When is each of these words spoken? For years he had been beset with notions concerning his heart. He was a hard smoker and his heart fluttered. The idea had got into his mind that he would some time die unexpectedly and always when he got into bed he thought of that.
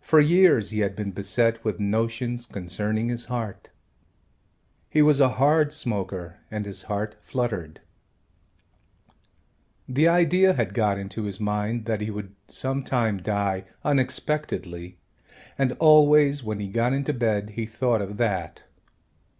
For 0.00 0.20
years 0.20 0.70
he 0.70 0.78
had 0.78 0.94
been 0.94 1.10
beset 1.10 1.64
with 1.64 1.80
notions 1.80 2.46
concerning 2.46 3.08
his 3.08 3.24
heart. 3.24 3.70
He 4.88 5.02
was 5.02 5.18
a 5.18 5.28
hard 5.40 5.72
smoker 5.72 6.38
and 6.52 6.64
his 6.64 6.84
heart 6.84 7.16
fluttered. 7.20 7.80
The 9.88 10.06
idea 10.06 10.52
had 10.52 10.72
got 10.72 10.98
into 10.98 11.24
his 11.24 11.40
mind 11.40 11.86
that 11.86 12.00
he 12.00 12.12
would 12.12 12.36
some 12.46 12.84
time 12.84 13.16
die 13.20 13.64
unexpectedly 13.82 14.98
and 15.58 15.72
always 15.80 16.44
when 16.44 16.60
he 16.60 16.68
got 16.68 16.92
into 16.92 17.12
bed 17.12 17.50
he 17.56 17.66
thought 17.66 18.00
of 18.00 18.18
that. 18.18 18.62